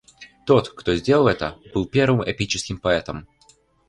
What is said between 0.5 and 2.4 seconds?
кто сделал это, был первым